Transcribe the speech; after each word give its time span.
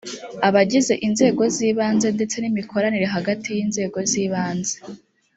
abagize 0.47 0.93
inzego 1.07 1.41
z 1.55 1.57
ibanze 1.69 2.07
ndetse 2.15 2.35
n 2.39 2.45
imikoranire 2.51 3.07
hagati 3.15 3.47
y 3.57 3.61
inzego 3.65 3.97
z 4.09 4.11
ibanze 4.25 4.75